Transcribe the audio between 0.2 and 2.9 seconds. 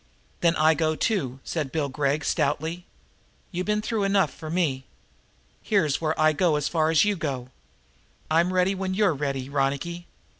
"Then I go, too," said Bill Gregg stoutly.